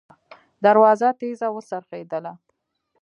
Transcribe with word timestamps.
دروازه 0.65 1.09
تېزه 1.19 1.47
وڅرخېدله. 1.55 2.31